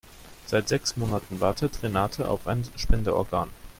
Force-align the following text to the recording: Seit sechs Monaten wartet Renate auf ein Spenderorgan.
Seit 0.47 0.67
sechs 0.67 0.97
Monaten 0.97 1.41
wartet 1.41 1.83
Renate 1.83 2.27
auf 2.27 2.47
ein 2.47 2.63
Spenderorgan. 2.75 3.51